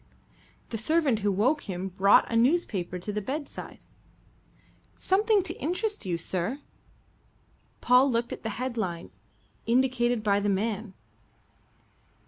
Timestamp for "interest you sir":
5.59-6.59